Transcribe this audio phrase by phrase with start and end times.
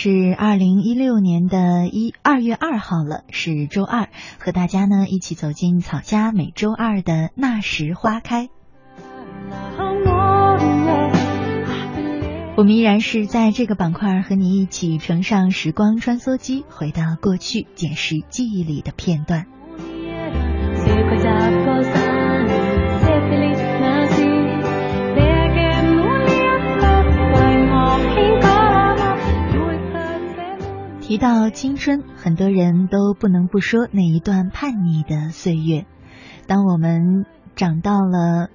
[0.00, 8.48] 是二零一六年的一二月二号了，是周二，和大家呢一起走进草家每周二的那时花开。
[12.56, 19.46] 我们依然是在这个板块和你一起乘上时光穿梭机，回到过去，检视记忆里的片段。
[31.08, 35.86] 提到青春，很多人都不能不说那一段叛逆的岁月。
[36.46, 37.24] 当我们
[37.56, 38.50] 长到了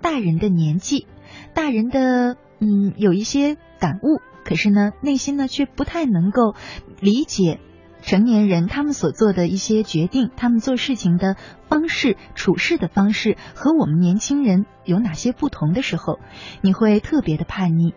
[0.00, 1.06] 大人的年纪，
[1.52, 6.54] 大人的嗯有一些感悟，可是呢内心呢却不太能够
[7.00, 7.60] 理解
[8.00, 11.36] 成年人他们所做的一些决定，他们做事情的
[11.68, 16.18] 方式、处事的方式和我们年轻人有哪些不同的时候，
[16.62, 17.92] 你会特别的叛逆。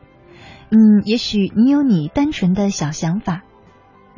[0.71, 3.43] 嗯，也许你有你单纯的小想法。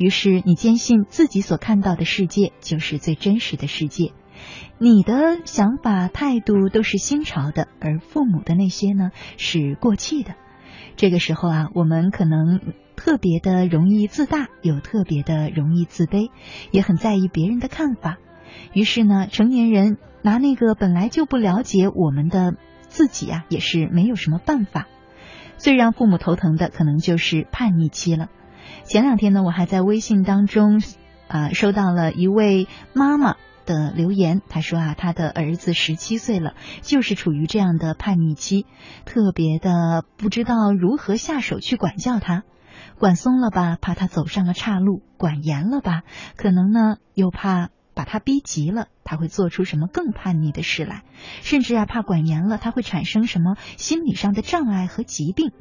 [0.00, 4.12] 于是你坚信自己所看到的世界就是最真实的世界，
[4.78, 10.36] 你的想法态度都是新潮的，而父母的那些呢是过气的。
[10.96, 12.60] 这个时候啊，我们可能
[12.96, 16.30] 特别的容易自大，又特别的容易自卑，
[16.70, 18.16] 也很在意别人的看法。
[18.72, 22.54] 于是呢，成年人拿那个本来就不了解我们的
[22.88, 24.88] 自己啊，也是没有什么办法。
[25.58, 28.30] 最让父母头疼的，可能就是叛逆期了。
[28.90, 30.82] 前两天呢，我还在微信当中
[31.28, 38.66] 啊收到了一位妈妈的留言，她说啊，她的儿子十七岁了，就是处于这样的叛逆期，
[39.04, 42.42] 特别的不知道如何下手去管教他，
[42.98, 46.02] 管松了吧，怕他走上了岔路；管严了吧，
[46.34, 51.04] 可能呢又怕把他逼急了，他会做出什么更叛逆的事来，
[51.42, 55.52] 甚至啊怕管严了，他会产生什么心理上的障碍和疾病。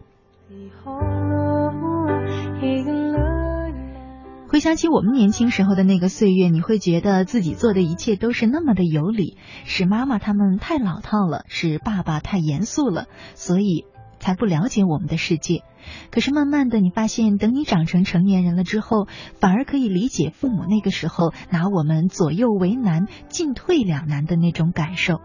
[4.49, 13.05] 回想起我们年轻时候的那个岁月，你会觉得自己做的一切都是那么的有理，是妈妈他们太老套了，是爸爸太严肃了，
[13.35, 13.85] 所以
[14.17, 15.61] 才不了解我们的世界。
[16.09, 19.07] 可是慢慢的，你发现等你长成成年人了之后，
[19.39, 25.21] 反而可以理解父母那个时候拿我们左右为难、进退两难的那种感受。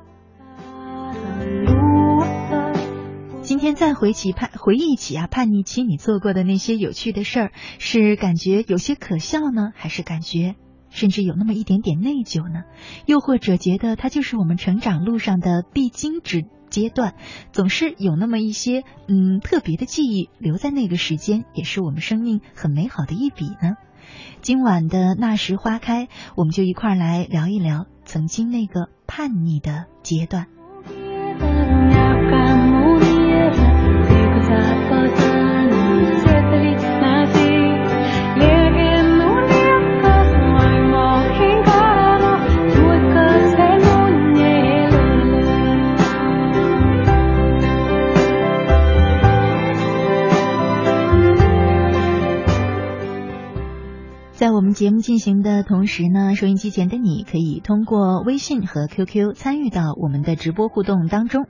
[3.55, 10.57] 今天再回起叛回忆起啊叛逆期你做过的那些有趣的事儿，是感觉有些可笑呢，还是感觉
[10.91, 12.65] 甚至有那么一点点内疚呢？
[13.07, 17.15] 又或者觉得它就是我们成长路上的必经之阶段，
[17.53, 23.77] 总是有那么一些嗯特别的记忆留在那个时间，也是我们生命很美好的一笔呢？
[24.41, 30.49] 今晚的那时花开，我们就一块来聊一聊曾经那个叛逆的阶段。
[54.45, 61.47] 在我们节目进行的同时呢，收音机前的你可以通过微信和 QQ 参与到我们的直播互动当中。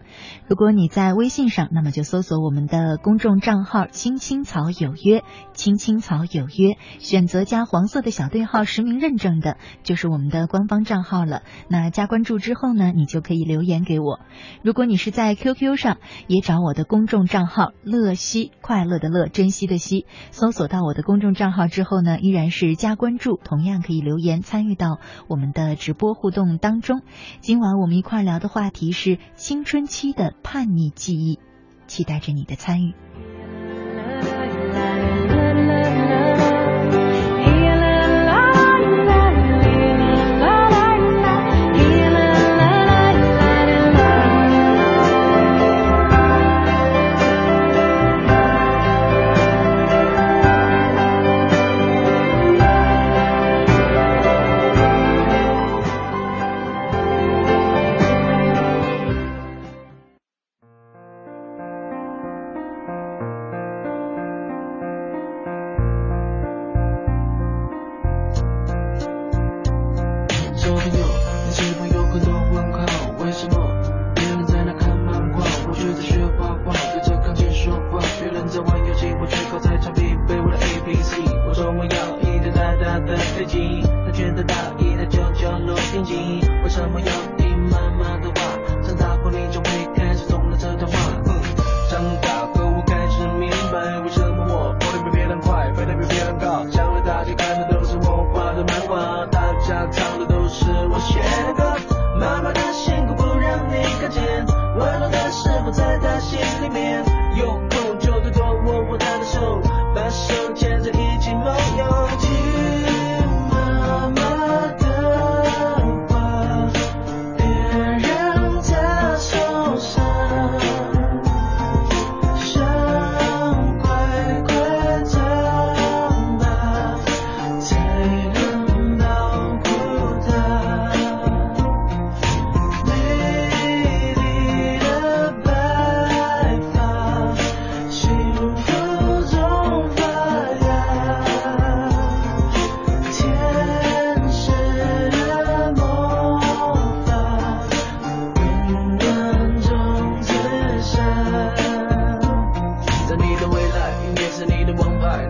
[0.47, 5.25] 如果你在微信上，那么就搜索我们的公众账号“青青草有约
[5.55, 11.43] ”，“青青草有约”，选择加黄色的小对号实名认证的，就是我们的官方账号了。
[11.67, 14.21] 那加关注之后呢，你就可以留言给我。
[14.63, 15.97] 如果你是在 QQ 上，
[16.29, 22.84] 也找我的公众账号“乐西”，快乐的乐，珍惜的惜，搜索到我的公众账号之后呢，依然是。
[22.85, 27.01] 加关注，同样可以留言参与到我们的直播互动当中。
[27.41, 31.39] 今晚我们一块聊的话题是青春期的叛逆记忆，
[31.87, 32.93] 期待着你的参与。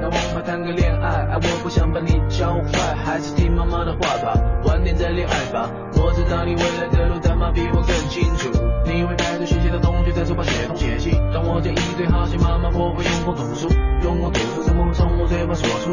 [0.01, 1.27] 那我们谈个恋爱。
[1.31, 5.69] 爱我不想把你教坏，还是听妈妈的话吧，晚点再恋爱吧。
[5.97, 8.49] 我知道你未来的路，他妈比我更清楚。
[8.85, 11.21] 你会带着学习的同学，在书包写东写西。
[11.33, 13.69] 但我建议最好写妈妈，我会用功读书，
[14.03, 15.93] 用功读书，怎么从我嘴巴说出。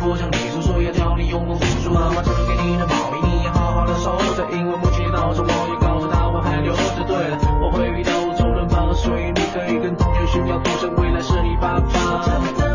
[0.00, 4.44] 不想你叔叔要教你用功读书，妈妈只给你的毛衣，你要好好的收着。
[4.52, 7.04] 因为母亲闹着，我也告诉她我还留着。
[7.06, 12.73] 对了，我会遇到我仇人爸，所以你可以跟同学炫耀，不像未来是你爸爸。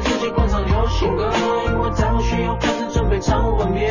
[0.00, 1.30] 在自己广场流行歌，
[1.66, 3.90] 因为再不需要开始准备唱吻别。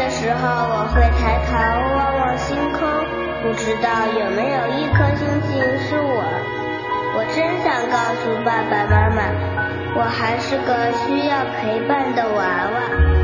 [0.00, 0.40] 的时候，
[0.72, 1.52] 我会抬头
[1.94, 2.88] 望望星空，
[3.42, 6.24] 不知道有没有一颗星星是我。
[7.14, 9.20] 我真想告诉爸爸妈妈，
[9.94, 13.19] 我还是个需要陪伴的娃娃。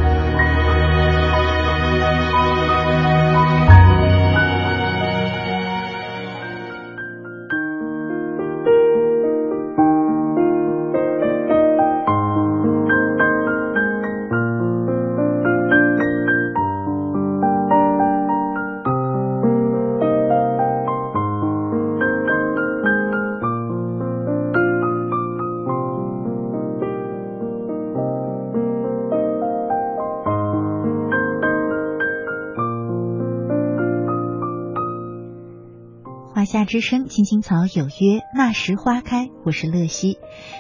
[36.66, 39.30] 之声，青青草有约，那时花开。
[39.44, 40.18] 我是乐西，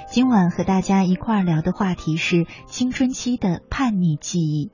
[0.08, 4.70] 今晚和大家一块儿聊的话题是青春期的叛逆记忆。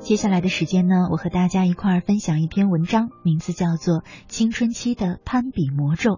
[0.00, 6.14] 接下来的时间呢，我和大家一块儿分享一篇文章，名字叫做《青春期的攀比魔咒》，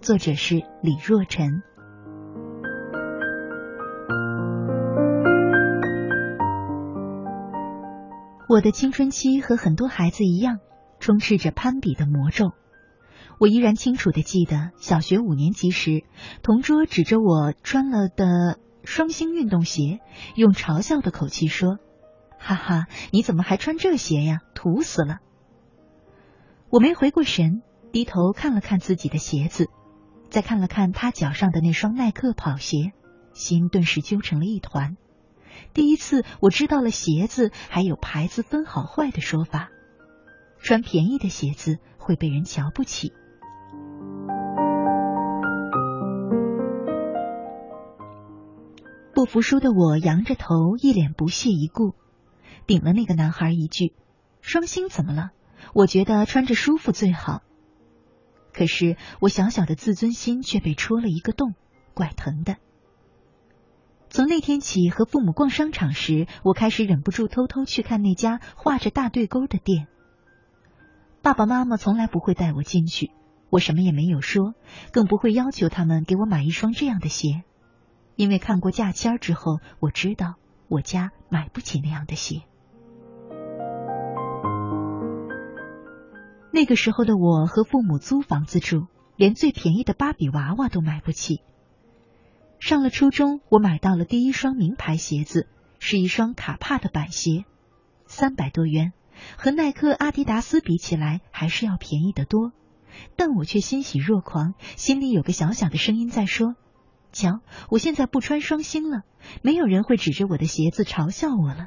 [0.00, 1.62] 作者是李若晨。
[8.48, 10.60] 我的青春期和很多孩子一样，
[11.06, 12.50] 充斥着攀比的魔咒。
[13.38, 16.02] 我依然清楚的记得，小学五年级时，
[16.42, 20.00] 同桌指着我穿了的双星运动鞋，
[20.34, 21.78] 用嘲笑的口气说
[22.40, 24.38] ：“哈哈，你怎么还穿这鞋呀？
[24.56, 25.18] 土死了！”
[26.70, 29.68] 我没回过神，低头看了看自己的鞋子，
[30.28, 32.90] 再看了看他脚上的那双耐克跑鞋，
[33.32, 34.96] 心顿时揪成了一团。
[35.72, 39.68] 第一次，我知道了鞋子还有牌子分好坏的说法。
[40.66, 43.12] 穿便宜的鞋子会被人瞧不起。
[49.14, 51.94] 不服输的我扬着头，一脸不屑一顾，
[52.66, 53.94] 顶了那个男孩一句
[54.42, 55.30] ：“双星怎么了？
[55.72, 57.42] 我觉得穿着舒服最好。”
[58.52, 61.54] 可是我小小的自尊心却被戳了一个洞，
[61.94, 62.56] 怪疼的。
[64.10, 69.86] 从那天起，和父母逛商场时，我开始忍不住偷偷去看那家画着大对勾的店。
[71.26, 73.10] 爸爸妈妈从来不会带我进去，
[73.50, 74.54] 我什么也没有说，
[74.92, 77.42] 更不会要求他们给我买一双这样的鞋，
[78.14, 80.36] 因为看过价签之后，我知道
[80.68, 82.42] 我家买不起那样的鞋。
[86.52, 91.40] 那个时候的我和父母租房子住，连最便宜的芭比娃娃都买不起。
[92.60, 95.48] 上了初中，我买到了第一双名牌鞋子，
[95.80, 97.44] 是一双卡帕的板鞋，
[98.06, 98.92] 三百多元，
[99.36, 102.52] 和耐克、阿迪达斯比起来还是要便宜得多。
[103.16, 106.54] 但我却欣喜若狂，心里有个小小的声音在说
[107.12, 109.02] ：“瞧，我现在不穿双星了，
[109.42, 111.66] 没有人会指着我的鞋子嘲笑我了。”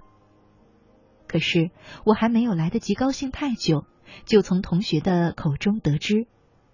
[1.28, 1.70] 可是
[2.06, 3.86] 我还没有来得及高兴太久，
[4.26, 6.26] 就从同学的口中得知，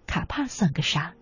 [0.06, 1.12] 卡帕算个啥。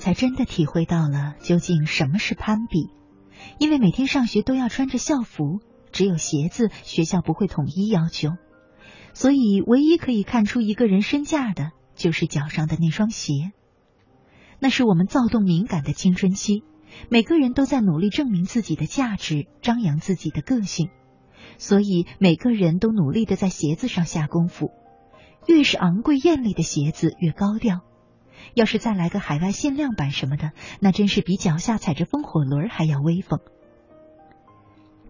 [0.00, 2.88] 才真的体会到了究竟什么是攀比。
[3.58, 5.60] 因为每天上学都要穿着校服，
[5.92, 8.30] 只有鞋子学校不会统一要求，
[9.12, 13.52] 所以唯一可以看出一个人身价的就是脚上的那双鞋。
[14.58, 16.64] 那是我们躁动敏感的青春期，
[17.10, 20.88] 每个人都在努力证明自己的价值，张扬自己的个性，
[21.58, 24.70] 所以每个人都努力的在鞋子上下功夫。
[25.46, 27.80] 越是昂贵艳丽的鞋子，越高调。
[28.54, 33.40] 要是再来个海外限量版什么的，那真是比脚下踩着风火轮还要威风。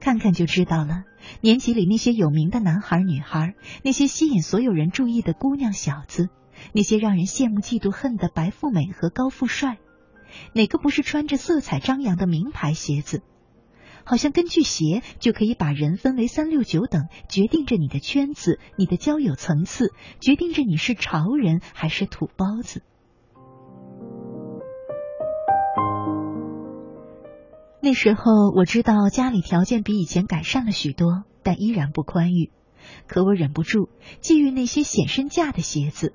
[0.01, 1.05] 看看就知道了，
[1.43, 6.31] 年级里那些有名的男孩女孩，那些吸引所有人注意的姑娘小子，
[6.73, 9.77] 那些让人羡慕嫉妒恨的白富美和高富帅，
[10.55, 13.23] 哪个不是穿着色彩张扬的名牌鞋子？
[14.03, 22.83] 好像根据鞋就可以把人分为三六九等，决定着你的圈子、你的交友层次，决定着你是潮人还是土包子。
[27.83, 32.51] 那时候我知道家里条件比以前改善了许多，但依然不宽裕。
[33.07, 33.89] 可我忍不住
[34.21, 36.15] 觊觎那些显身价的鞋子，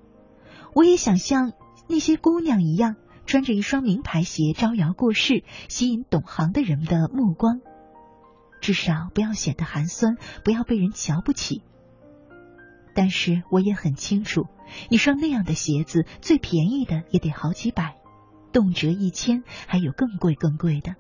[0.74, 1.54] 我也想像
[1.88, 2.96] 那些姑娘一样，
[3.26, 7.62] 穿着一双名牌鞋招摇过市，吸引懂行的人的目光。
[8.62, 11.64] 至少不要显得寒酸，不要被人瞧不起。
[12.94, 14.46] 但是我也很清楚，
[14.90, 17.98] 一双那样的鞋子，最便宜的也得好几百，
[18.54, 20.96] 动辄一千，还有更贵更贵的。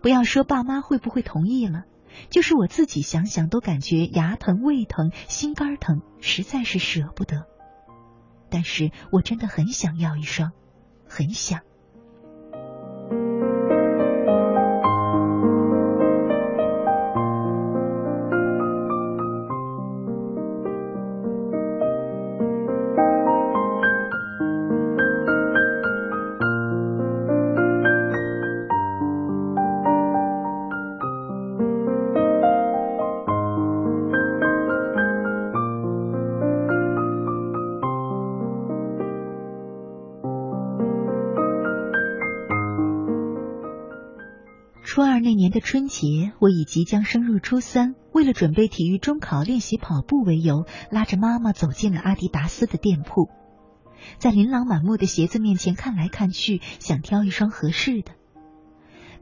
[0.00, 1.84] 不要说爸妈会不会同意了，
[2.30, 7.46] 就是我自己想想都感觉牙疼、胃疼、心肝疼，实在是舍不得。
[8.50, 10.52] 但是我真的很想要一双，
[11.06, 11.60] 很想。
[45.48, 53.30] 年的春节，我以即将升入初三，为了准备体育中考练习跑步为由，拉着妈妈走进了阿迪达斯的店铺，
[54.18, 58.12] 在琳琅满目的鞋子面前看来看去，想挑一双合适的。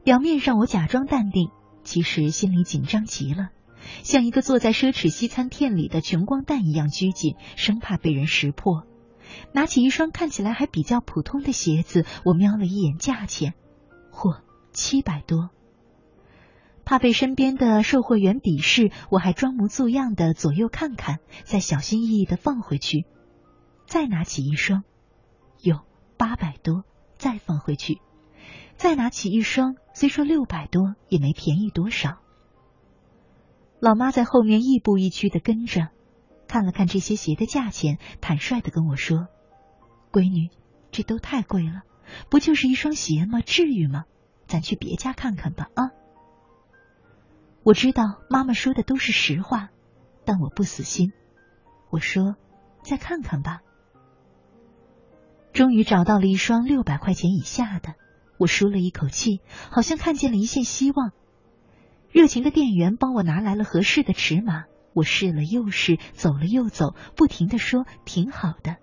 [0.03, 1.49] 表面上我假装淡定，
[1.85, 3.47] 其实心里紧张极了，
[4.03, 8.83] 像一个坐在奢侈西餐店里的穷光蛋一样拘谨，生怕被人识破。
[9.53, 13.53] 拿起一双看起来还比较普通的鞋子，我瞄了一眼价钱，
[14.11, 14.41] 嚯，
[14.73, 15.51] 七百多。
[16.87, 23.05] 怕被身边的售货员鄙视，我还装模作样的左右看看，再小心翼翼的放回去。
[23.85, 24.85] 再拿起一双，
[25.59, 25.81] 有
[26.15, 26.85] 八百多，
[27.17, 27.99] 再放回去。
[28.77, 32.19] 再拿起一双，虽说六百多，也没便宜多少。
[33.81, 35.89] 老妈在后面亦步亦趋的跟着，
[36.47, 39.27] 看了看这些鞋的价钱，坦率的跟我说
[40.09, 40.51] ：“闺女，
[40.91, 41.81] 这都太贵了，
[42.29, 43.41] 不就是一双鞋吗？
[43.41, 44.05] 至于吗？
[44.47, 45.91] 咱去别家看看吧，啊。”
[47.67, 49.71] 我知道妈妈说的都是实话，
[50.23, 51.11] 但我不死心。
[51.89, 52.37] 我说
[52.81, 53.59] ：“再看看吧。”
[55.51, 57.95] 终于找到了一双六百块钱以下的，
[58.37, 61.11] 我舒了一口气，好像看见了一线希望。
[62.09, 68.77] 热情的店员帮我拿来了合适的尺码，我试了又试，走了又走，不停的说：“挺好的。”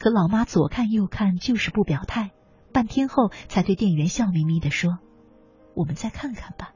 [0.00, 2.30] 可老妈左看右看，就是不表态，
[2.72, 4.98] 半天后才对店员笑眯眯的说
[5.76, 6.72] ：“我们再看看吧。”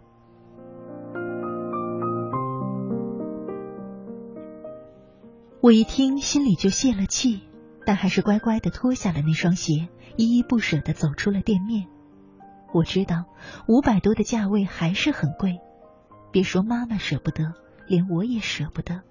[5.62, 7.40] 我一听，心里就泄了气，
[7.86, 11.86] 但还是乖乖的脱下了那双鞋，依依不舍的走出了店面。
[12.74, 13.26] 我知道
[13.68, 15.60] 五百多的价位还是很贵，
[16.32, 17.54] 别说妈妈舍不得，
[17.86, 19.02] 连我也舍不得。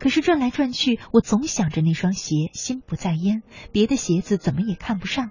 [0.00, 5.30] 可是转来转去，我总想着那双鞋，心不在焉，别的鞋子怎么也看不上。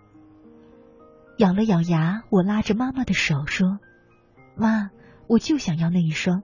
[1.38, 3.80] 咬了咬牙，我拉着妈妈的手说
[4.56, 4.92] ：“妈，
[5.28, 6.42] 我就想要那一双。”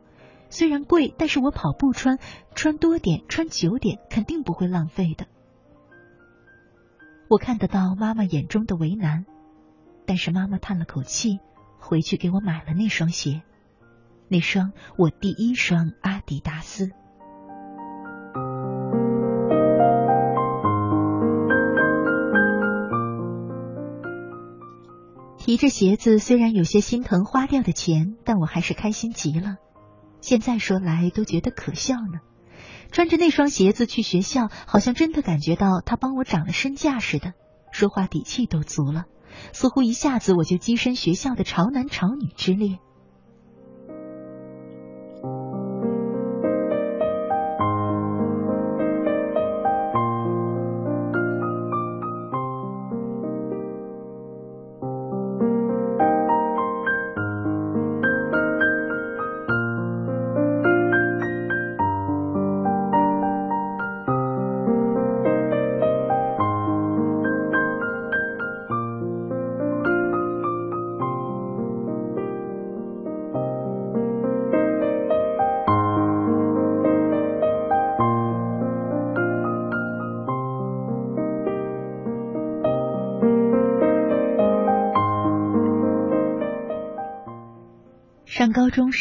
[0.51, 2.19] 虽然贵，但是我跑步穿，
[2.53, 5.25] 穿多点，穿久点，肯定不会浪费的。
[7.29, 9.25] 我看得到妈妈眼中的为难，
[10.05, 11.39] 但是妈妈叹了口气，
[11.79, 13.43] 回去给我买了那双鞋，
[14.27, 16.91] 那双我第一双阿迪达斯。
[25.37, 29.55] 提着鞋子，虽然有些心疼花掉的钱，但我还是开心极了。
[30.21, 32.19] 现在说来都觉得可笑呢，
[32.91, 37.33] 穿着那双鞋子去学校，好像真的感觉到他帮我涨了身价似的，
[37.71, 39.05] 说话底气都足了，
[39.51, 42.79] 似乎一下子我就跻身学校的潮男潮女之列。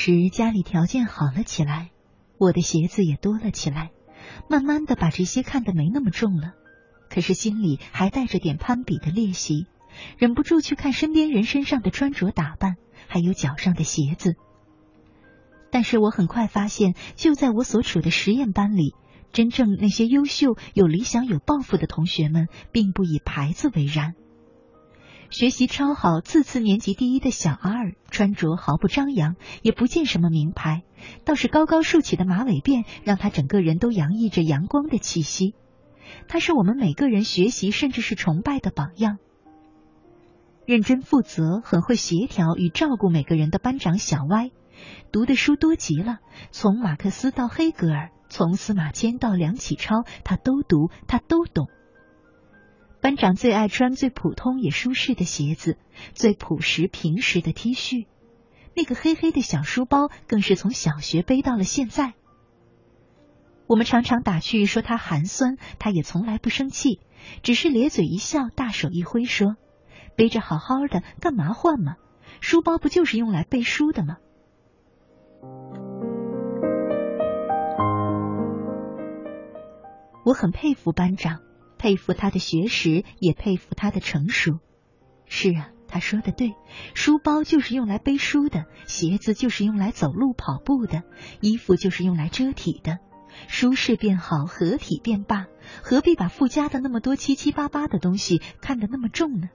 [0.02, 1.90] 时，家里条件好了起来，
[2.38, 3.90] 我的鞋子也多了起来，
[4.48, 6.54] 慢慢的把这些看得没那么重了。
[7.10, 9.66] 可是心里还带着点攀比的练习，
[10.16, 12.76] 忍不住去看身边人身上的穿着打扮，
[13.08, 14.36] 还有脚上的鞋子。
[15.70, 18.94] 但是我很快发现，就在我所处的实验班里，
[19.34, 24.14] 真正那些优秀、有理想、有抱负的同学们，并不以牌子为然。
[25.30, 30.82] 学习超好、次次年级第一的小阿尔，穿着毫不张扬，也不见什么名牌，
[31.24, 35.54] 倒是高高竖起的马尾辫，让他整个人都洋溢着阳光的气息。
[36.26, 39.18] 他是我们每个人学习甚至是崇拜的榜样。
[40.66, 44.50] 认真负责、很会协调与照顾每个人的班长小歪，
[45.12, 46.18] 读的书多极了，
[46.50, 51.68] 从马克思到黑格尔，从司马迁到梁启超，他都读，他都懂。
[53.00, 55.78] 班长最爱穿最普通也舒适的鞋子，
[56.12, 58.06] 最朴实平实的 T 恤，
[58.76, 62.12] 那个黑黑的小书包更是从小学背到了现在。
[63.66, 67.00] 我们常常打趣说他寒酸，他也从来不生气，
[67.42, 69.56] 只是咧嘴一笑，大手一挥说
[70.14, 71.94] ：“背着好好的，干嘛换嘛？
[72.40, 74.18] 书包不就是用来背书的吗？”
[80.26, 81.40] 我很佩服班长。
[81.80, 84.58] 佩服他的学识，也佩服他的成熟。
[85.24, 86.52] 是啊，他说的对，
[86.92, 91.04] 书包就是用来背书的，鞋子就是用来走路跑步的，
[91.40, 92.98] 衣服就是用来遮体的。
[93.48, 95.46] 舒适便好，合体便罢，
[95.82, 99.48] 何必把附加的那么多七七八八的东西看得那么重呢？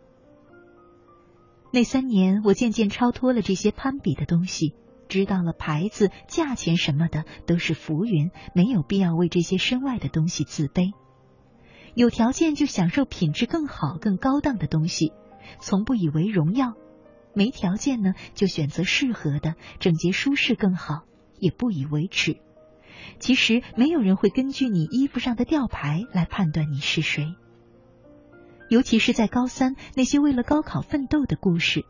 [1.71, 4.73] 那三年，我渐渐超脱了这些攀比的东西，
[5.09, 10.93] 知道了牌子、价钱什么的都是浮云，没有必要为这些身外的东西自卑。
[11.95, 15.13] 有条件就享受品质更好、更高档的东西，
[15.59, 16.73] 从不以为荣耀；
[17.33, 21.05] 没条件呢，就选择适合的、整洁舒适更好，
[21.39, 22.37] 也不以为耻。
[23.19, 27.33] 其实没有人会根据你衣服上的吊牌来判断你是谁。
[28.69, 31.85] 尤其是在高三那些为了高考奋斗的故事，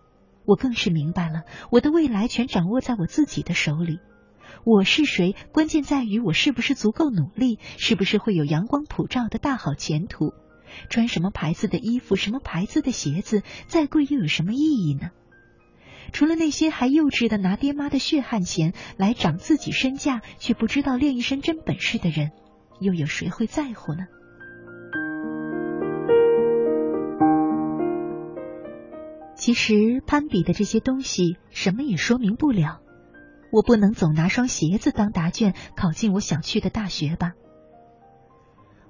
[0.45, 3.99] 我更是明白了，我的未来全掌握在我自己的手里。
[4.63, 10.33] 我是谁，关键在于我是不是足够努力，是不是会有阳光普照的大好前途。
[10.89, 15.11] 穿什么牌子的衣服，什么牌子的鞋子，再贵又有什么意义呢？
[16.11, 22.31] 除了那些还幼稚的拿爹妈的血汗钱来涨自己身价，却不知道练一身真本事的人，
[22.79, 24.05] 又有谁会在乎呢？
[29.35, 32.81] 其实攀比的这些东西，什么也说明不了。
[33.55, 37.31] 我不能总拿双鞋子当答卷，考进我想去的大学吧。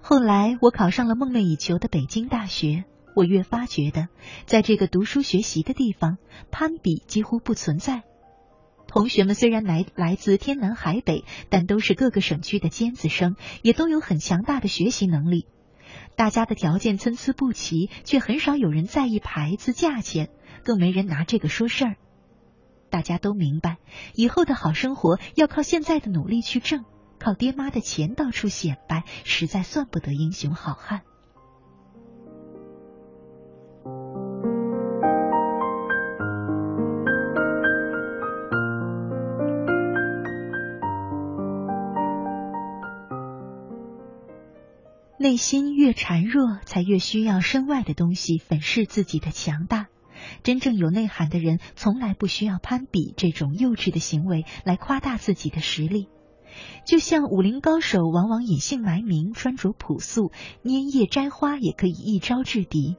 [0.01, 2.83] 后来我考上了梦寐以求的北京大学。
[3.15, 4.07] 我越发觉得，
[4.47, 6.17] 在这个读书学习的地方，
[6.49, 8.01] 攀比几乎不存在。
[8.87, 15.45] 同学们虽然来来自天南海北，但都是各个省区的尖子生，也都有很强大的学习能力。
[16.15, 20.29] 大家的条件参差不齐，却很少有人在意牌子、价钱，
[20.63, 21.95] 更没人拿这个说事儿。
[22.95, 23.75] 大家都明白，
[24.13, 26.85] 以后的好生活要靠现在的努力去挣，
[27.19, 31.01] 靠爹妈的钱到处显摆，实在算不得英雄好汉。
[45.19, 49.87] 内心越孱弱，才越需要身外的东西粉饰自己的强大。
[50.43, 56.07] 真正有内涵的人，从来不需要攀比这种幼稚的行为来夸大自己的实力。
[56.85, 60.31] 就像武林高手，往往隐姓埋名，穿着朴素，
[60.63, 62.95] 拈叶摘花也可以一招制敌。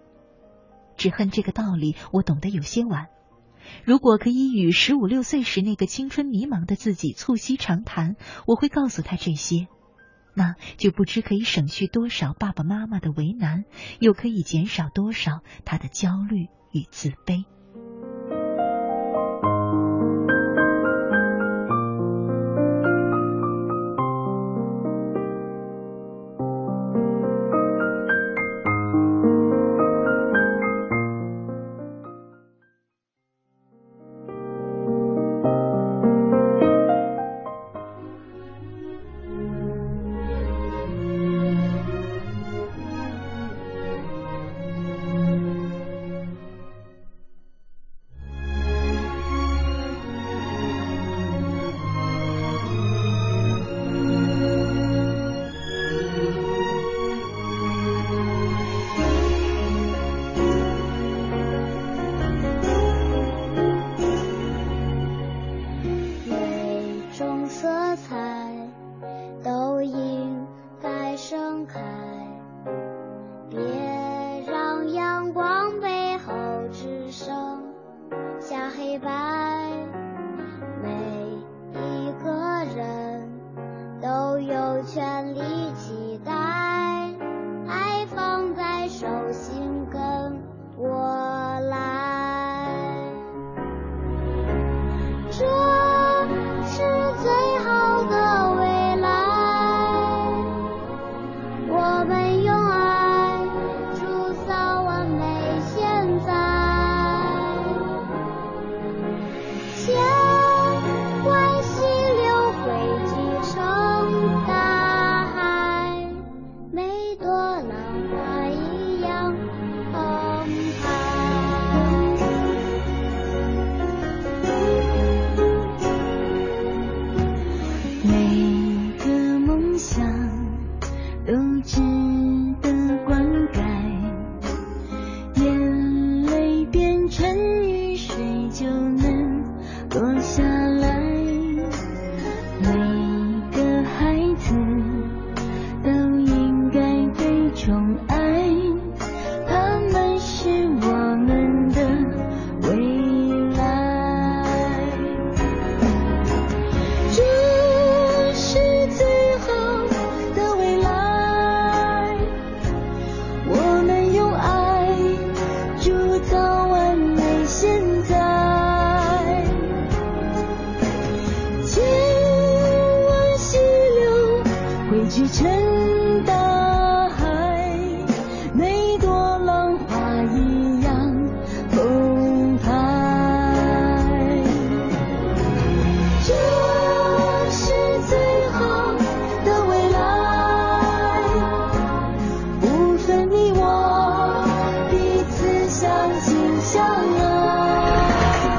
[0.97, 3.07] 只恨这个道理，我懂得有些晚。
[3.85, 9.69] 如果可以与十五六岁时那个青春迷茫的自己促膝长谈，我会告诉他这些。
[10.35, 13.65] 那就不知可以省去多少爸爸妈妈的为难，
[14.01, 17.56] 又可以减少多少他的焦虑与自卑。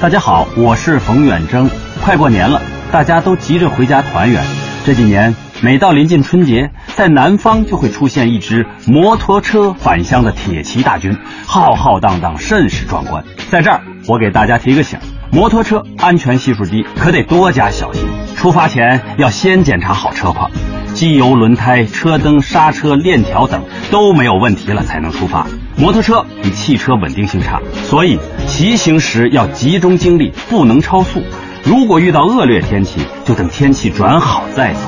[0.00, 1.68] 大家好，我是冯远征。
[2.02, 4.42] 快过年了，大家都急着回家团圆。
[4.82, 13.22] 这几年，每到临近春节，在南方就会出现一支摩托车返乡的铁骑大军，浩浩荡荡，甚是壮观。
[13.50, 14.98] 在这儿，我给大家提个醒：
[15.30, 18.08] 摩托车安全系数低，可得多加小心。
[18.36, 20.50] 出发前要先检查好车况，
[20.94, 25.46] 机油、轮胎、车灯、刹车、链条等都没有问题了才能出发。
[25.80, 31.22] 摩托车比汽车稳定性差，所以骑行时要集中精力，不能超速。
[31.64, 34.80] 如果遇到恶劣天气，就等天气转好再走。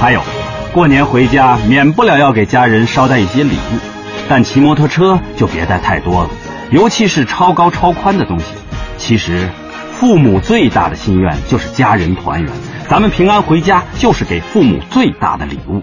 [0.00, 0.22] 还有，
[0.72, 3.78] 过年回家免不了要给家人捎带一些礼物，
[4.26, 6.30] 但骑摩托车就别带太多了，
[6.70, 8.46] 尤其是超高超宽的东西。
[8.96, 9.50] 其实，
[9.92, 12.50] 父母最大的心愿就是家人团圆。
[12.88, 15.82] 咱们平安回家，就是给父母最大的礼物。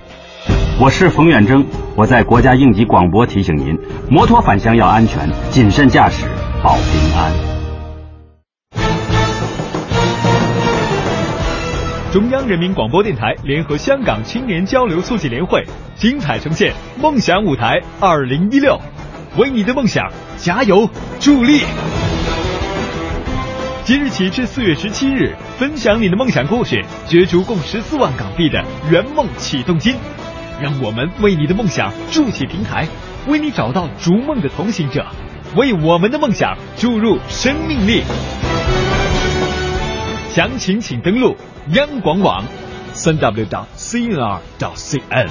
[0.78, 6.26] 我是冯远征，我在国家应急广播提醒您：摩托返乡要安全，谨慎驾驶
[6.62, 7.32] 保平安。
[12.12, 15.64] 中央人民广播电台联合香港青年交流促进联会，
[15.96, 18.78] 精彩呈现《梦想舞台二零一六》，
[19.40, 20.90] 为你的梦想加油
[21.22, 21.62] 助力。
[23.86, 28.62] 即日起至四月十七日，分享你的梦想故事，角逐共十四万港币的
[28.92, 29.96] 圆梦启动金。
[30.62, 32.88] 让我们为你的梦想筑起平台，
[33.28, 35.06] 为你找到逐梦的同行者，
[35.56, 38.04] 为我们的梦想注入生命力。
[40.30, 41.36] 详情请登录
[41.74, 42.44] 央广网，
[42.94, 45.30] 三 w 到 cnr 到 cn。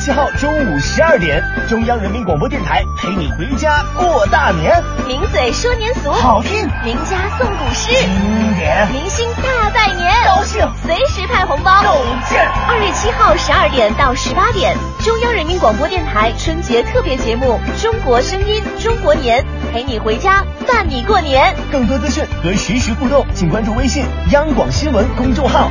[0.00, 4.82] 七号中午十二点，中央人民广播电台陪你回家过大年。
[5.06, 11.90] 名嘴说年俗，好听；名家诵古诗，经典；明星大拜年，高兴；随时派红包，有
[12.26, 12.38] 劲。
[12.66, 21.54] 二月七号十二点到十八点，中央人民广播电台春节特别节目《中国声音中国年》，陪你回家伴你过年。
[21.70, 25.70] 更多资讯和实时互动，请关注微信央广新闻公众号。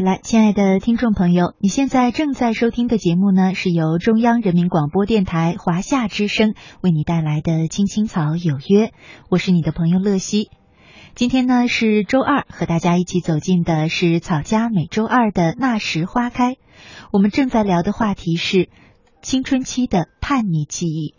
[0.00, 8.86] 来，亲爱的听众朋友，你现在正在收听的节目呢，是由中央人民广播电台华夏之声为你带来的《青青草有约》，
[9.30, 10.50] 我是你的朋友乐西。
[11.14, 16.56] 今天呢是周二，和大家一起走进的是草家每周二的那时花开。
[17.12, 18.68] 我们正在聊的话题是
[19.22, 21.14] 青春期的叛逆记忆。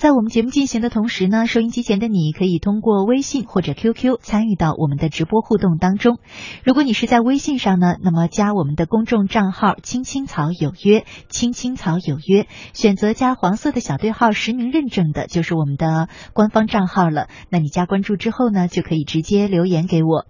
[0.00, 6.16] 在我们节目进行的同时呢，收音机前的你可以通过微信或者 QQ 参与到我们的直播互动当中。
[6.64, 17.26] 如果你是在微信上呢，那么加我们的公众账号“青青草有约”，“青青草有约”，选择加黄色的小对号实名认证的，就是我们的官方账号了。
[17.50, 20.24] 那你加关注之后呢，就可以直接留言给我。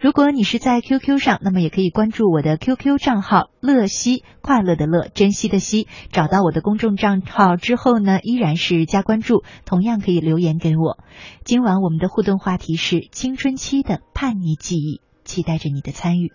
[0.00, 10.98] 如果你是在 QQ 上，那么也可以关注我的 QQ 账号“乐西快乐的乐珍惜的惜”，找到我的公众账号之后呢，依然是加关注，同样可以留言给我。
[11.44, 16.32] 今晚我们的互动话题是青春期的叛逆记忆，期待着你的参与。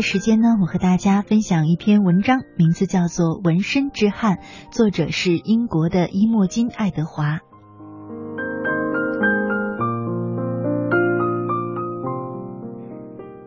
[0.00, 4.36] 的时间呢，我和大家分享一篇文章，名字叫做《纹身之汉》，
[4.72, 7.40] 作者是英国的伊莫金·爱德华。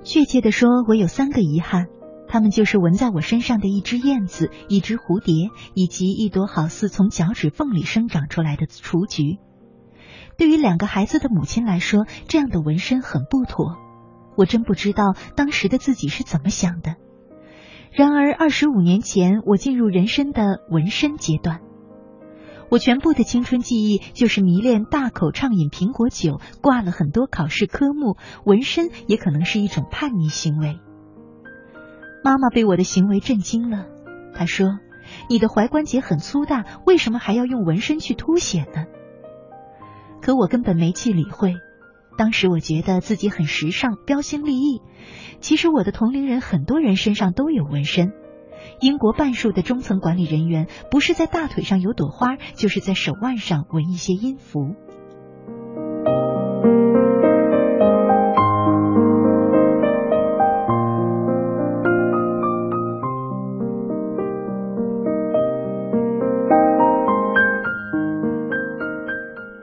[0.04, 1.88] 确切的说，我有三个遗憾，
[2.28, 9.39] 他们就是纹在我身上的一只燕子、一只蝴蝶，以及一朵好似从脚趾缝里生长出来的雏菊。
[10.38, 13.80] 对于两个孩子的母亲来说，这样的纹身很不妥。
[14.36, 16.96] 我真不知道当时的自己是怎么想的。
[17.92, 21.62] 然而，二十五年前，我进入人生的纹身阶段。
[22.70, 28.18] 我全部的青春记忆就是迷恋大口畅饮苹果酒，挂了很多考试科目。
[28.46, 30.80] 纹身也可能是一种叛逆行为。
[32.24, 33.86] 妈妈被我的行为震惊了，
[34.34, 34.80] 她说
[35.30, 38.86] ：“你的踝关节很粗大，为什么还要用纹身去凸显呢？”
[40.20, 41.54] 可我根本没去理会。
[42.18, 44.82] 当时我觉得自己很时尚、标新立异。
[45.39, 48.11] 其实我的同龄人很多人身上都有纹身。
[48.80, 54.76] 英国半数的中层管理人员不是在大腿上有朵花，就是在手腕上纹一些音符。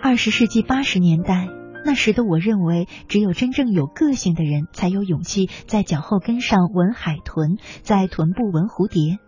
[0.02, 1.59] 二十世纪八十年代。
[1.84, 9.18] 那时的我认为，只有真正有个性的人才有勇气在脚后跟上纹海豚，在臀部纹蝴蝶，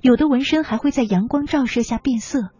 [0.00, 2.50] 有的纹身还会在阳光照射下变色。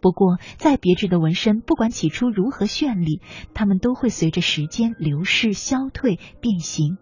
[0.00, 3.20] 不过，再别致的纹身，不管起初如何绚丽，
[3.54, 6.98] 它们都会随着时间流逝、消退、变形。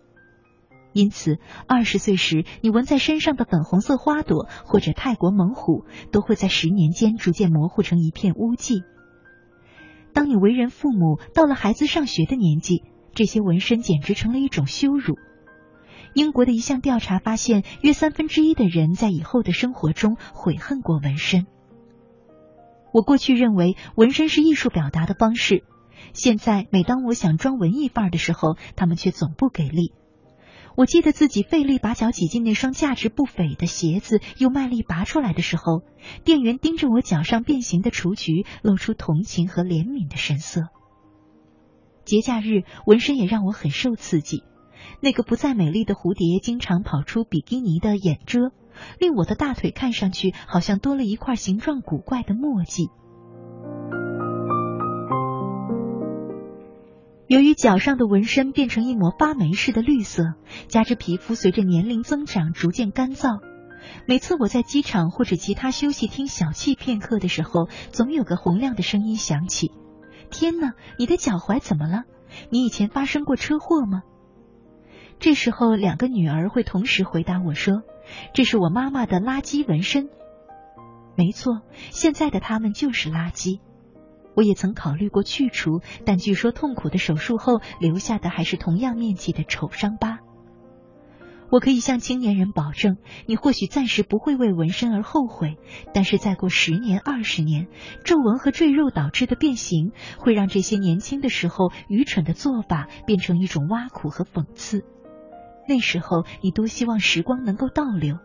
[0.92, 8.82] 因此，二十岁时你纹在身上的粉红色花朵，或者泰国猛虎，都会在十年间逐渐模糊成一片污迹。
[10.12, 12.82] 当你为人父母，到了孩子上学的年纪，
[13.14, 15.16] 这些纹身简直成了一种羞辱。
[16.14, 21.46] 英国的一项调查发现，约三分之一的人在以后的生活中悔恨过纹身。
[22.92, 25.62] 我过去认为纹身是艺术表达的方式，
[26.12, 29.92] 现在每当我想装文艺范儿的时候，他们却总不给力。
[30.80, 35.82] 我记得自己费力把脚挤进那双价值不菲的鞋子，又卖力拔出来的时候，
[36.24, 40.68] 店员盯着我脚上变形的雏菊，露出同情和怜悯的神色。
[42.06, 44.42] 节假日纹身也让我很受刺激，
[45.02, 48.50] 那个不再美丽的蝴蝶经常跑出比基尼的眼遮，
[48.98, 52.88] 令我的大腿看上去好像多了一块形状古怪的墨迹。
[57.30, 60.34] 由于脚上的纹身变成一抹发霉似的绿色，
[60.66, 63.40] 加之皮肤随着年龄增长逐渐干燥，
[64.04, 69.70] 每次我在机场或者其他休息厅小憩片刻的时候，总有个洪亮的声音响起
[70.28, 72.02] ：“天哪，你的脚踝怎么了？
[72.50, 74.02] 你以前发生过车祸吗？”
[75.20, 77.84] 这时候，两个女儿会同时回答我说
[78.34, 80.08] ：“这是我妈妈的垃圾纹身。”
[81.16, 81.62] 没错，
[81.92, 83.60] 现在的他们就是垃圾。
[84.40, 90.20] 我也曾考虑过去除，但据说痛苦的手术后留下的还是同样面积的丑伤疤。
[91.50, 95.58] 我可以向青年人保证，你或许暂时不会为纹身而后悔，
[95.92, 97.66] 但是再过十年、二十年，
[98.02, 104.86] 皱纹和赘肉导致的变形会让这些年轻的时候愚蠢的做法变成一种挖苦和讽刺。
[105.68, 108.16] 那时候，你多希望时光能够倒流。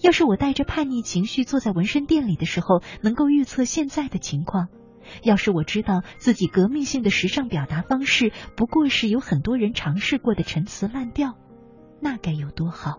[0.00, 4.68] 要是我带着叛逆情绪坐在纹身店里的时候，能够预测现在的情况。
[5.22, 11.36] 要是我知道自己革命性的时尚表达方式不过是有很多人尝试过的陈词滥调，
[12.00, 12.98] 那该有多好。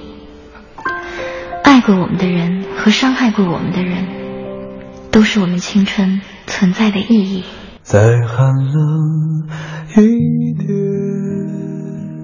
[1.63, 4.05] 爱过我们的人和伤害过我们的人，
[5.11, 7.43] 都是我们青春存在的意义。
[7.81, 9.47] 再寒冷
[9.97, 10.67] 一点。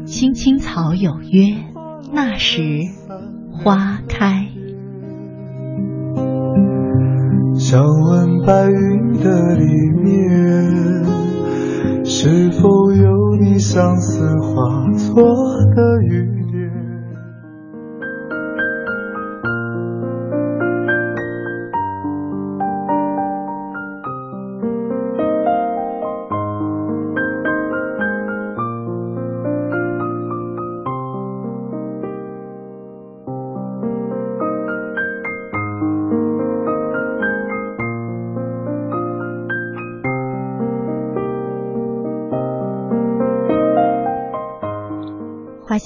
[0.06, 1.56] 青青草有约，
[2.14, 2.62] 那时
[3.52, 4.48] 花开。
[7.60, 9.66] 想问白云的里
[10.04, 11.06] 面，
[12.06, 15.24] 是否有你相思化作
[15.76, 16.37] 的雨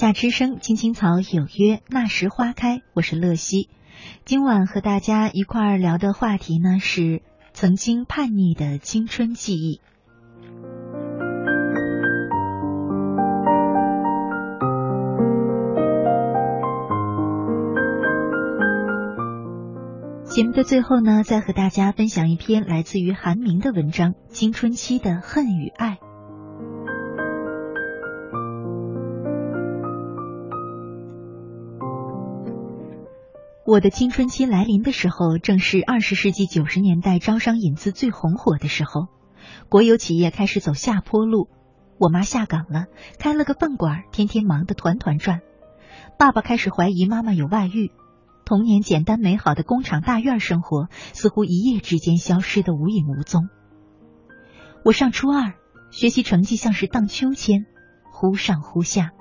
[0.02, 2.80] 夏之声青青草有约，那时花开。
[2.92, 3.68] 我是乐西，
[4.24, 7.22] 今晚和大家一块儿聊的话题呢，是
[7.52, 9.80] 曾经叛逆的青春记忆。
[20.24, 26.00] 节目的最后呢，再和大家分享一篇来自于韩明的文章，青春期的恨与爱。
[33.72, 39.06] 我的青春期来临的时候，正是二十世纪九十年代招商引资最红火的时候，
[39.70, 41.48] 国有企业开始走下坡路。
[41.96, 42.84] 我妈下岗了，
[43.18, 45.40] 开了个饭馆，天天忙得团团转。
[46.18, 47.92] 爸爸开始怀疑妈妈有外遇。
[48.44, 53.48] 童年简单美好的工厂大院生活，似乎一夜之间消失得无影无踪。
[54.84, 55.54] 我上初二，
[55.90, 57.64] 学习成绩像是荡秋千，
[58.12, 59.12] 忽上忽下。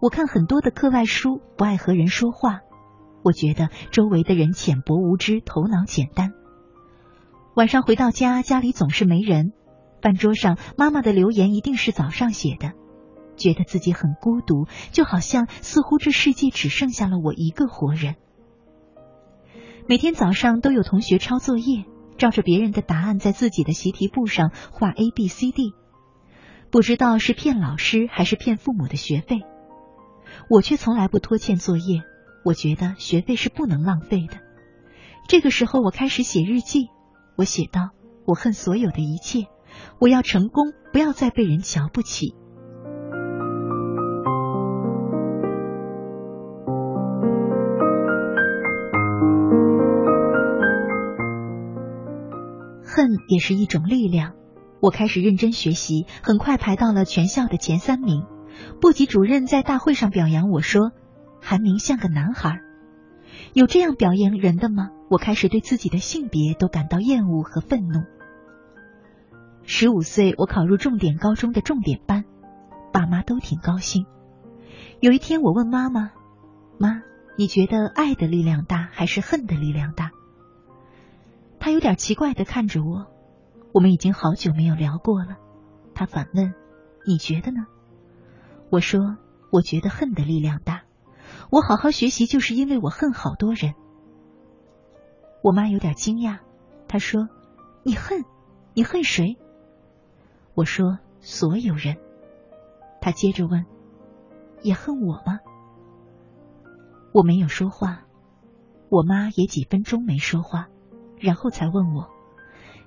[0.00, 2.62] 我看很多的课外书，不爱和人说话。
[3.22, 6.32] 我觉得周围的人浅薄无知，头脑简单。
[7.54, 9.52] 晚上回到家，家里总是没人，
[10.00, 12.72] 饭桌上妈妈的留言一定是早上写的。
[13.36, 18.16] 觉得自己很孤独，就好像似乎这世界只剩下了我一个活人。
[19.86, 21.84] 每天早上都有同学抄作业，
[22.18, 25.72] 照着别人的答案在自己的习题簿上画 A B C D，
[26.70, 29.42] 不知道是骗老师还是骗父母的学费。
[30.50, 32.02] 我却从来不拖欠作业，
[32.44, 34.38] 我觉得学费是不能浪费的。
[35.28, 36.88] 这个时候，我开始写日记，
[37.36, 37.90] 我写道
[38.26, 39.46] ：“我恨所有的一切，
[40.00, 42.34] 我要成功，不要再被人瞧不起。”
[52.84, 54.32] 恨也是一种力量。
[54.80, 58.24] 我开始认真学习，很快排到了全校的前三名。
[58.80, 60.90] 部级主任在大会上表扬我说
[61.40, 62.60] ：“韩明像个男孩。”
[63.54, 64.90] 有这样表扬人的吗？
[65.10, 68.04] 我开始对自己的性别都感到厌恶和愤怒。
[69.62, 72.24] 十五岁，我考入重点高中的重点班，
[72.92, 74.06] 爸妈都挺高兴。
[75.00, 76.10] 有一天，我问妈妈
[76.78, 77.02] ：“妈，
[77.36, 80.10] 你觉得爱的力量大还是恨的力量大？”
[81.60, 83.06] 他有点奇怪的看着我，
[83.72, 85.36] 我们已经好久没有聊过了。
[85.94, 86.52] 他反问
[87.06, 87.66] ：“你觉得呢？”
[88.70, 89.16] 我说
[89.50, 90.82] ：“我觉得恨的力量大。
[91.50, 93.74] 我好好学习就是因为我恨好多人。”
[95.42, 96.38] 我妈有点惊讶，
[96.88, 97.28] 她说
[97.84, 98.24] ：“你恨？
[98.74, 99.36] 你恨谁？”
[100.54, 101.96] 我说：“所有人。”
[103.00, 103.64] 她接着问
[104.62, 105.38] ：“也恨我吗？”
[107.12, 108.04] 我没有说话，
[108.90, 110.68] 我妈也几分钟没说话。
[111.20, 112.10] 然后才问我：“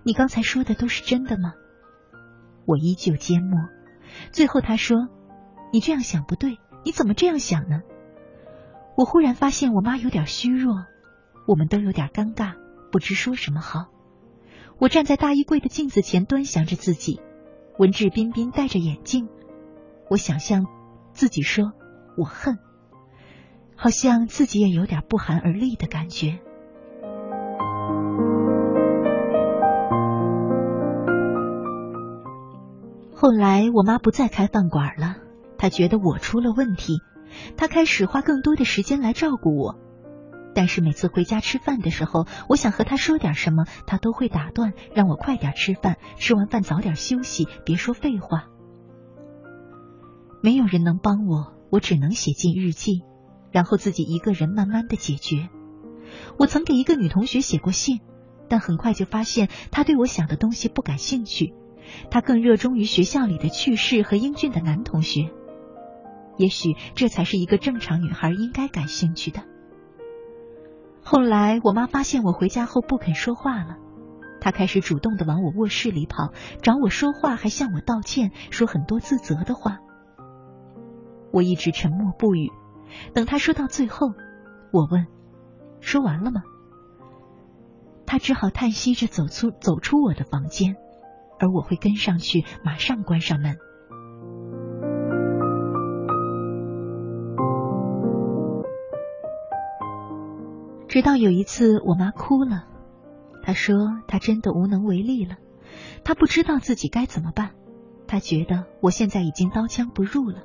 [0.04, 1.54] 你刚才说的都是真的吗？”
[2.66, 3.60] 我依旧缄默。
[4.32, 5.10] 最后她说
[5.74, 7.82] ：“你这样想不对，你怎么这样想呢？”
[9.02, 10.86] 我忽然发现我妈有点虚弱，
[11.48, 12.54] 我们都有点尴尬，
[12.92, 13.88] 不知说什么好。
[14.78, 17.20] 我站在大衣柜的镜子前端详着自己，
[17.80, 19.28] 文质彬彬，戴着眼镜。
[20.08, 20.68] 我想象
[21.14, 21.74] 自己说
[22.16, 22.60] ：“我恨。”
[23.76, 26.40] 好像自己也有点不寒而栗的感觉。
[33.16, 35.16] 后来我妈不再开饭馆了，
[35.58, 37.02] 她觉得我出了问题，
[37.58, 39.80] 他开始花更多的时间来照顾我。
[40.54, 48.48] 但是每次回家吃饭的时候，我想和他说点什么，他都会打断，让我快点吃饭，吃完饭早点休息，别说废话。
[50.42, 53.04] 没有人能帮我，我只能写进日记，
[53.52, 55.50] 然后自己一个人慢慢的解决。
[56.38, 58.02] 我曾给一个女同学写过信，
[58.50, 61.54] 但很快就发现她对我想的东西不感兴趣。
[62.10, 65.30] 他更热衷于学校里的趣事和英俊的男同学，
[66.42, 69.44] 也许这才是一个正常女孩应该感兴趣的。
[71.04, 73.78] 后来我妈发现我回家后不肯说话了，
[74.40, 76.34] 她开始主动的往我卧室里跑，
[76.64, 79.78] 找我说话，还向我道歉，说很多自责的话。
[81.32, 82.50] 我一直沉默不语，
[83.14, 84.08] 等她说到最后，
[84.74, 85.06] 我问
[85.80, 86.42] ：“说完了吗？”
[88.08, 90.76] 她只好叹息着走出走出我的房间。
[91.40, 93.58] 而我会跟上去，马上关上门。
[100.92, 102.68] 直到有一次，我妈哭了，
[103.42, 105.38] 她说她真的无能为力了，
[106.04, 107.52] 她不知道自己该怎么办，
[108.08, 110.44] 她觉得我现在已经刀枪不入了。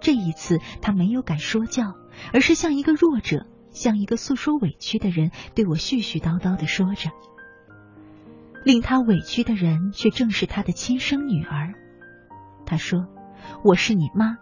[0.00, 1.96] 这一次，她没有敢说教，
[2.32, 7.10] 而是像一个弱者，像一个诉说委屈的人，对我絮絮叨叨的说着。
[8.64, 11.74] 令他委屈的人，却正是他的亲生女儿。
[12.64, 13.08] 他说
[13.64, 14.36] ：“我是你妈，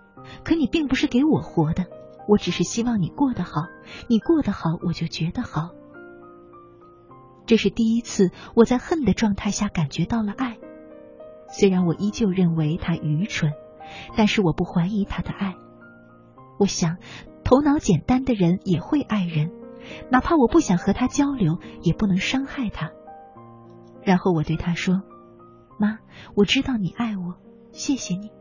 [0.45, 1.87] 可你并不是给我活的，
[2.29, 3.67] 我只是希望你过得好，
[4.09, 5.71] 你过得好，我就觉得好。”
[7.47, 10.59] 这是第一次我在恨的状态下感觉到了爱，
[11.49, 13.53] 虽然我依旧认为他愚蠢，
[14.17, 15.55] 但是我不怀疑他的爱。
[16.59, 16.97] 我想，
[17.45, 19.53] 头脑简单的人也会爱人，
[20.11, 22.91] 哪怕我不想和他交流，也不能伤害他。
[24.03, 25.03] 然后我对他说
[25.79, 25.99] ：“妈，
[26.35, 27.35] 我知道你爱我，
[27.71, 28.33] 谢谢你。”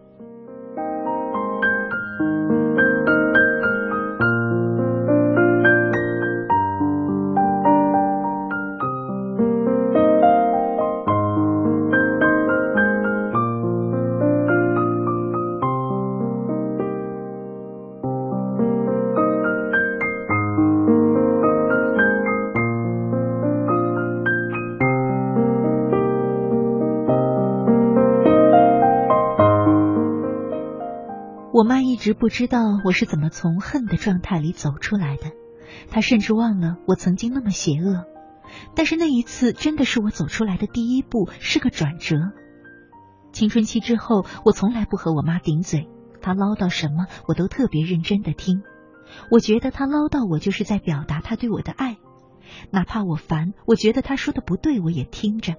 [32.05, 35.31] 直不知道我是怎么从恨的状态里走出来的，
[35.89, 38.05] 他甚至忘了我曾经那么邪恶。
[38.75, 42.17] 但是那一次真的是我走出来的第一步，是个转折。
[43.31, 45.89] 青春期之后，我从来不和我妈顶嘴，
[46.21, 48.61] 她唠叨什么我都特别认真的听。
[49.31, 51.97] 我觉得她唠叨我就是在表达她对我的爱，
[52.69, 55.55] 哪怕我烦，我觉得她说的不对，我也听着。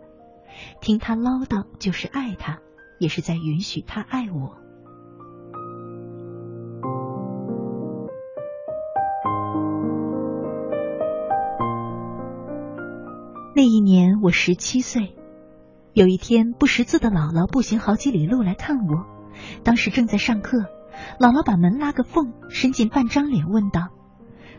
[0.80, 2.61] 听她唠叨就是爱她，
[3.01, 4.64] 也是在允许她爱我。
[13.57, 15.16] 那一年我十七岁，
[15.94, 19.07] 有一天不识字的姥姥步行好几里路来看我，
[19.64, 20.59] 当时正在上课，
[21.18, 23.88] 姥姥把门拉个缝，伸进半张脸问道：“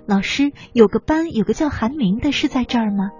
[0.08, 3.12] 老师，有个班有个叫韩明的，是在这儿吗？”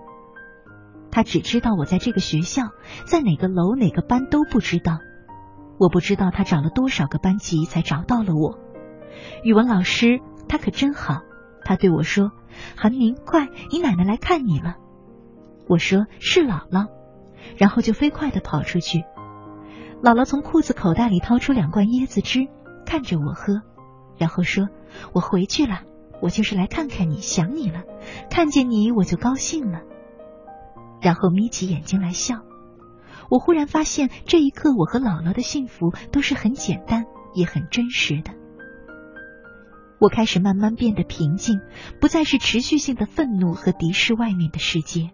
[1.14, 2.72] 他只知道我在这个学校，
[3.06, 4.98] 在哪个楼哪个班都不知道。
[5.78, 8.58] 我不知道他找了多少个班级才找到了我。
[9.44, 11.22] 语文老师他可真好，
[11.64, 12.32] 他对我说
[12.76, 14.78] ：“韩明，快，你奶奶来看你了。”
[15.68, 16.88] 我说是姥姥，
[17.58, 19.04] 然后就飞快的跑出去。
[20.02, 22.48] 姥姥从裤子口袋里掏出两罐椰子汁，
[22.86, 23.62] 看着我喝，
[24.18, 24.70] 然后说
[25.14, 25.82] ：“我回去了，
[26.22, 27.84] 我就是来看看你，想你了，
[28.30, 29.82] 看见你我就高兴了。”
[31.02, 32.44] 然后眯起眼睛来笑。
[33.30, 38.32] 我忽然发现，这一刻我和姥姥的幸福都是很简单也很真实的。
[40.00, 41.60] 我开始慢慢变得平静，
[42.00, 45.10] 不再是持续性的愤怒和敌视外面的世界。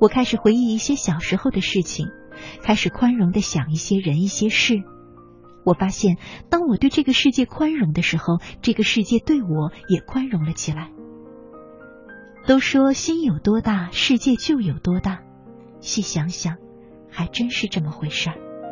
[0.00, 2.08] 我开始回忆一些小时候的事情，
[2.62, 4.82] 开始宽容的想一些人、一些事。
[5.64, 6.16] 我发现，
[6.48, 10.92] 当我对这个世界宽容的时候，这个世界对我也宽容了起来。
[12.46, 15.22] 都说心有多大，世界就有多大。
[15.80, 16.56] 细想想，
[17.10, 18.45] 还真是这么回事儿。